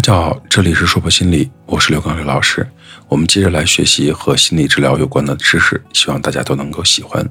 [0.00, 2.66] 大家好，这里是说破心理，我是刘刚刘老师。
[3.06, 7.22] 我们接着来学习和心理治疗有关的知识，希望大家都能够喜欢。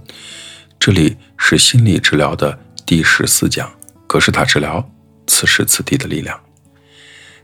[0.80, 3.68] 这里是心理治疗的第十四讲：
[4.06, 4.88] 格式塔治疗，
[5.26, 6.40] 此时此地的力量。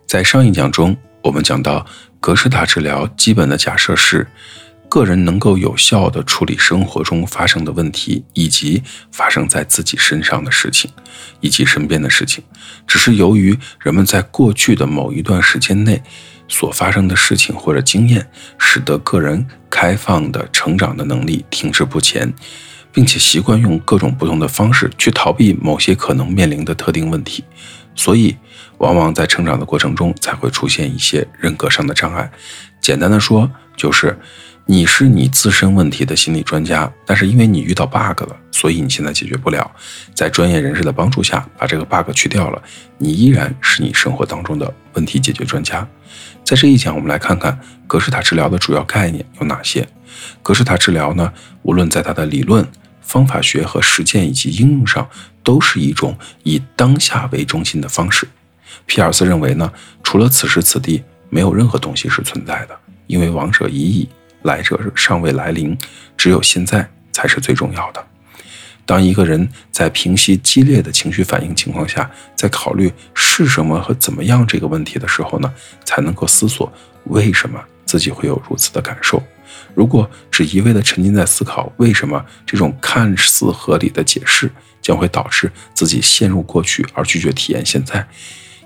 [0.05, 1.83] 在上一讲中，我们讲到
[2.19, 4.27] 格式塔治疗基本的假设是。
[4.87, 8.81] 个人能够有效地处理生活中发生的问题，以及
[9.11, 10.89] 发生在自己身上的事情，
[11.41, 12.43] 以及身边的事情，
[12.87, 16.01] 只是由于人们在过去的某一段时间内
[16.47, 18.25] 所发生的事情或者经验，
[18.57, 22.33] 使得个人开放的成长的能力停滞不前，
[22.93, 27.43] 并且习惯用各种不同的方式去逃避某些可能面临的特定问题，
[27.95, 28.37] 所以
[28.77, 32.31] 往往在成长的过程中才会出现一些人格上的障碍。
[32.79, 34.17] 简单的说，就是。
[34.67, 39.69] 你是你自身问题的心理专家，但是因为你遇到 bug 了，所以你现在解决不了。
[40.15, 42.59] 在专业人士的帮助下，把这个 bug 去掉了，
[42.97, 45.87] 你依然是你生活当中的问题解决专家。
[46.43, 49.87] 在这一讲，我们来看看格式塔治疗的主要概念有哪些。
[50.41, 51.31] 格式塔治疗呢，
[51.61, 52.67] 无论在它的理论、
[53.01, 55.07] 方法学和实践以及应用上，
[55.43, 58.27] 都是一种以当下为中心的方式。
[58.87, 62.75] 皮尔斯认为呢，除了此时此地，没有任何东西是存在的，
[63.05, 64.09] 因为亡者已矣。
[64.45, 65.75] 来者尚未来临，
[66.15, 68.07] 只有现在才是最重要的。
[68.85, 75.51] 当一个人在平息激烈的情绪反应情况下，在考虑是什么和怎么样这个问题的时候呢，
[75.83, 76.71] 才能够思索
[77.05, 79.21] 为什么自己会有如此的感受。
[79.73, 88.07] 如果只一味地沉浸在思考为什么这种看似合理的解释，将会导致自己陷入过去而拒绝体验现在。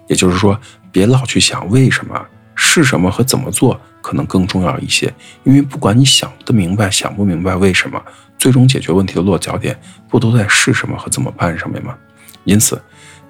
[0.10, 0.60] 也就是说，
[0.92, 2.28] 别老去想为什么。
[2.62, 5.12] 是什么和怎么做可能更重要一些，
[5.46, 8.04] 因为不管你想得明白想不明白为什么，
[8.38, 9.80] 最终解决问题的落脚点
[10.10, 11.96] 不都在是什么和怎么办上面吗？
[12.44, 12.82] 因此，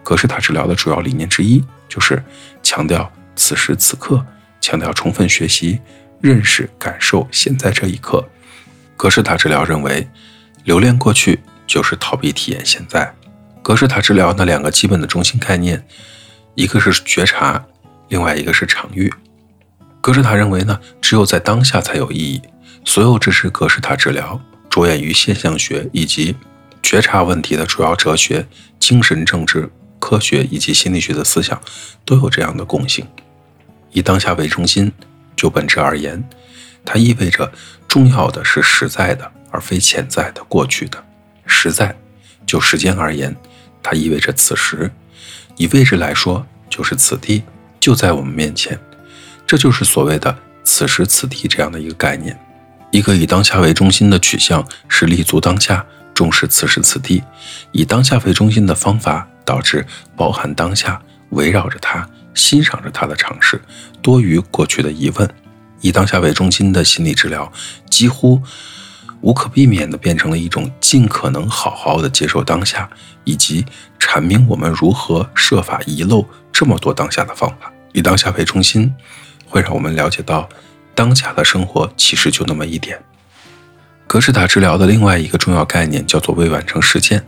[0.04, 2.22] 格式塔治疗的主要理念之一就是
[2.64, 4.26] 强调此时此刻，
[4.60, 5.80] 强调充分学习、
[6.20, 8.28] 认识、感受现在这一刻。
[8.98, 10.10] 格式塔治疗认为，
[10.64, 13.14] 留恋过去就是逃避体验现在。
[13.62, 15.86] 格式塔治疗的两个基本的中心概念，
[16.56, 17.64] 一个是觉察。
[18.10, 19.12] 另外一个是场域，
[20.02, 22.42] 格式塔认为呢，只有在当下才有意义。
[22.86, 26.36] 所有支持格式塔治疗、着眼于现象学以及
[26.82, 28.48] 觉察问题的主要哲学、
[28.80, 31.62] 精神政治、科学以及心理学的思想，
[32.04, 33.06] 都有这样的共性：
[33.92, 34.92] 以当下为中心。
[35.36, 36.22] 就本质而言，
[36.84, 37.52] 它意味着
[37.88, 41.02] 重要的是实在的，而非潜在的过去的。
[41.46, 41.96] 实在，
[42.46, 43.36] 就时间而言，
[43.84, 44.90] 它意味着此时；
[45.58, 47.44] 以位置来说，就是此地。
[47.80, 48.80] 就在我们面前，
[49.48, 52.38] 这就是所谓的此时此地这样的一个概念。
[52.92, 57.24] 一个以当下为中心的取向是立足当下，重视此时此地。
[57.72, 59.86] 以当下为中心的方法导致
[60.16, 63.62] 包含当下，围绕着它，欣赏着它的尝试，
[64.02, 65.30] 多于过去的疑问。
[65.82, 67.52] 以当下为中心的心理治疗，
[67.90, 68.42] 几乎
[69.22, 72.90] 无可避免地变成了一种尽可能好好的接受当下，
[73.24, 73.66] 以及
[74.00, 76.26] 阐明我们如何设法遗漏。
[76.52, 78.94] 这么多当下的方法，以当下为中心，
[79.46, 80.50] 会让我们了解到，
[80.94, 83.02] 当下的生活其实就那么一点。
[84.06, 87.26] 格式塔治疗的另外一个重要概念叫做未完成事件，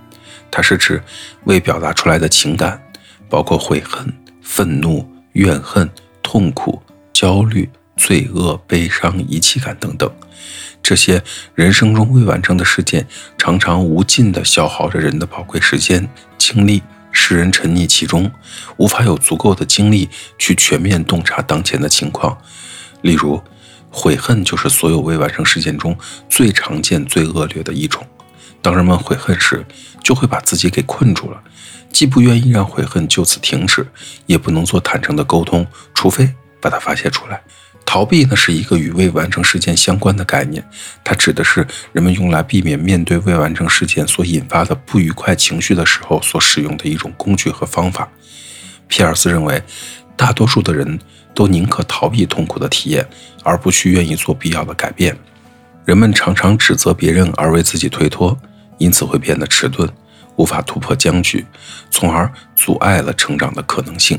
[0.50, 1.02] 它是指
[1.46, 2.82] 未表达出来的情感，
[3.30, 5.90] 包括悔恨、愤怒、怨恨、
[6.22, 6.82] 痛苦、
[7.14, 10.12] 焦虑、罪恶、悲伤、遗弃感等等，
[10.82, 11.24] 这些
[11.56, 16.82] 人生中未完成的事件，常常无尽地消耗着人的宝贵时间、精力。
[17.14, 18.32] 使人沉溺其中，
[18.78, 22.38] 无法有足够的精力去全面洞察当前的情况。
[23.02, 23.44] 例如，
[23.90, 25.94] 悔恨就是所有未完成事件中
[26.30, 28.08] 最常见、最恶劣的一种。
[28.62, 29.66] 当人们悔恨时，
[30.02, 31.44] 就会把自己给困住了，
[31.92, 33.86] 既不愿意让悔恨就此停止，
[34.26, 37.42] 也不能做坦诚的沟通，除非把它发泄出来。
[37.94, 40.66] 逃避呢是一个与未完成事件相关的概念，
[41.04, 48.08] 它指的是人们用来避免面对未完成事件所引发的不愉快情绪的时候所使用的一种工具和方法。
[48.88, 49.62] 皮尔斯认为，
[50.16, 50.98] 大多数的人
[51.36, 53.06] 都宁可逃避痛苦的体验，
[53.44, 55.14] 而不去愿意做必要的改变。
[55.84, 58.40] 人们常常指责别人而为自己推脱，
[58.78, 59.90] 因此会变得迟钝，
[60.38, 61.46] 无法突破僵局，
[61.90, 64.18] 从而阻碍了成长的可能性。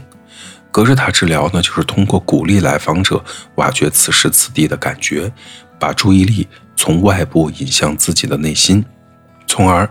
[0.72, 3.22] 格式塔治疗呢，就是通过鼓励来访者
[3.56, 5.30] 挖掘此时此地的感觉，
[5.78, 8.82] 把注意力从外部引向自己的内心，
[9.46, 9.88] 从而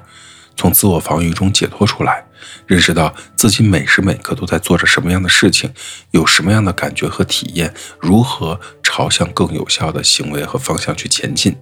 [0.58, 2.26] 从自我防御中解脱出来，
[2.66, 5.72] 认识到自己每时每刻都在做着什么样的事情，
[6.10, 11.56] 有什么样的感觉和体验，如何朝向更有效的行为和方向去前进。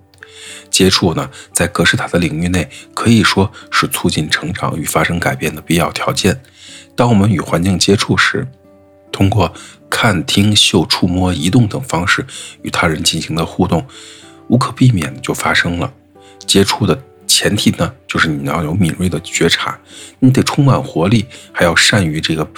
[0.72, 6.42] 接触呢，在格式塔的领域内，可以说是促进成长与发生改变的必要条件。
[6.96, 8.48] 当我们与环境接触时，
[9.12, 9.54] 通过
[9.90, 12.26] 看、听、嗅、触摸、移动等方式
[12.62, 13.86] 与他人进行的互动，
[14.48, 15.92] 无可避免的就发生了。
[16.46, 19.80] 接触的前提呢，就是你要有敏锐的觉察，
[20.20, 22.50] 你得充满活力，还要善于这个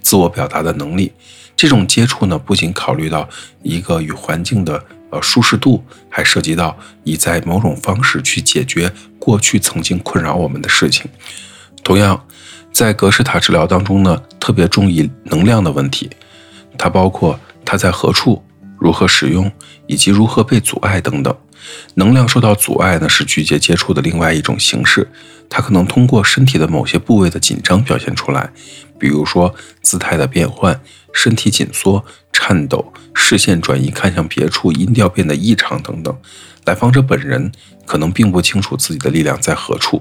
[0.00, 1.12] 自我表达的能力。
[1.56, 3.28] 这种接触呢，不仅考虑到
[3.62, 11.10] 一个与环境的呃舒适度，还涉及到你在某种方式去解决过去曾经困扰我们的事情。
[11.82, 12.26] 同样，
[12.72, 16.08] 在格式塔治疗当中呢，特别注意能量的问题，
[16.78, 18.42] 它包括它在何处、
[18.78, 19.50] 如何使用
[19.86, 21.36] 以及如何被阻碍等等。
[21.94, 25.06] 能量受到阻碍呢，是拒绝接触的另外一种形式。
[25.50, 28.50] 它可能通过身体的某些部位的紧张表现出来，
[28.98, 30.80] 比如说姿态的变换、
[31.12, 32.02] 身体紧缩、
[32.32, 36.16] 颤抖、视线转移看向别处、音调变得异常等等。
[36.64, 37.50] 来访者本人
[37.84, 40.00] 可能并不清楚自己的力量在何处，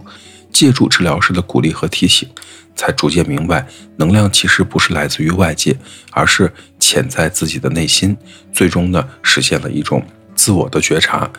[0.52, 2.28] 借助治疗师的鼓励和提醒，
[2.76, 3.68] 才逐渐明白，
[3.98, 5.78] 能量其实不是来自于外界，
[6.12, 8.18] 而是潜在自己的内心。
[8.54, 10.06] 最终呢，实现了一种。
[10.36, 11.30] 自我的觉察，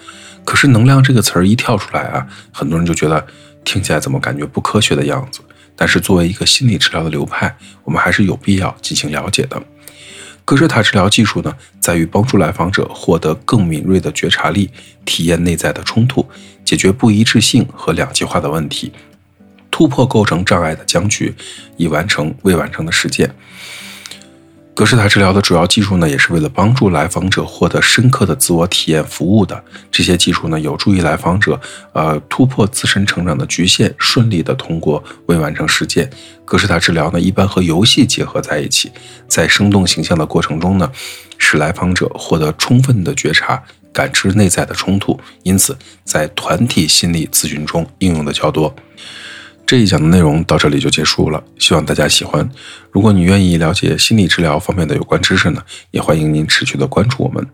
[0.44, 3.26] 可是“能量”这个词儿一跳出来啊，很多人就觉得
[3.64, 5.40] 听起来怎么感觉不科学的样子。
[5.74, 9.62] 但是作为一个心理治疗的流派，我们还是有必要进行了解的。
[10.50, 14.68] 格式塔治疗技术呢，在于帮助来访者获得更敏锐的觉察力，
[15.04, 16.28] 体验内在的冲突，
[16.64, 18.92] 解决不一致性和两极化的问题，
[19.70, 21.32] 突破构成障碍的僵局，
[21.76, 23.32] 以完成未完成的事件。
[24.80, 29.62] 格式塔治疗的主要技术呢，也是为了帮助来访者获得深刻的自我体验服务的。
[29.92, 31.60] 这些技术呢，有助于来访者
[31.92, 36.08] 呃突破自身成长的局限，顺利的通过未完成实践。
[36.46, 38.90] 格式塔治疗呢，一般和游戏结合在一起，
[39.28, 40.90] 在生动形象的过程中呢，
[41.36, 43.62] 使来访者获得充分的觉察，
[43.92, 45.20] 感知内在的冲突。
[45.42, 48.74] 因此，在团体心理咨询中应用的较多。
[49.70, 52.50] 这一讲的内容到这里就结束了，希望大家喜欢。
[52.90, 55.62] 如果你愿意了解心理治疗方面的有关知识呢，
[55.92, 57.46] 也欢迎您持续的关注我们。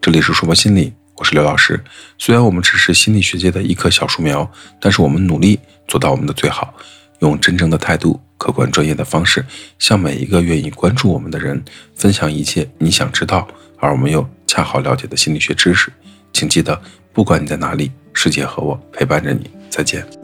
[0.00, 1.82] 这里是说博心理，我是刘老师。
[2.16, 4.48] 虽然我们只是心理学界的一棵小树苗，
[4.80, 6.72] 但是我们努力做到我们的最好，
[7.18, 9.44] 用真正的态度、客观专业的方式，
[9.80, 11.60] 向每一个愿意关注我们的人
[11.96, 13.48] 分享一切你想知道
[13.80, 15.92] 而我们又恰好了解的心理学知识。
[16.32, 16.80] 请记得，
[17.12, 19.50] 不管你在哪里，世界和我陪伴着你。
[19.68, 20.23] 再见。